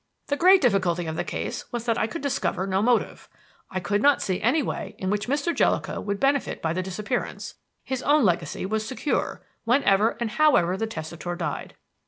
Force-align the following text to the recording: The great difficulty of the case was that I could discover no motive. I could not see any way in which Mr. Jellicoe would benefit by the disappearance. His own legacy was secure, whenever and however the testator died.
The 0.29 0.35
great 0.35 0.61
difficulty 0.61 1.05
of 1.05 1.15
the 1.15 1.23
case 1.23 1.71
was 1.71 1.85
that 1.85 1.95
I 1.99 2.07
could 2.07 2.23
discover 2.23 2.65
no 2.65 2.81
motive. 2.81 3.29
I 3.69 3.79
could 3.79 4.01
not 4.01 4.19
see 4.19 4.41
any 4.41 4.63
way 4.63 4.95
in 4.97 5.11
which 5.11 5.27
Mr. 5.27 5.53
Jellicoe 5.53 6.01
would 6.01 6.19
benefit 6.19 6.59
by 6.59 6.73
the 6.73 6.81
disappearance. 6.81 7.53
His 7.83 8.01
own 8.01 8.25
legacy 8.25 8.65
was 8.65 8.83
secure, 8.83 9.43
whenever 9.63 10.17
and 10.19 10.31
however 10.31 10.75
the 10.75 10.87
testator 10.87 11.35
died. 11.35 11.75